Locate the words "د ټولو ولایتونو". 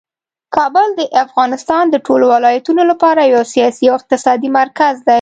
1.89-2.81